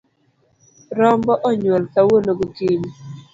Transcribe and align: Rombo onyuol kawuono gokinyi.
Rombo 0.97 1.33
onyuol 1.49 1.83
kawuono 1.93 2.31
gokinyi. 2.39 2.89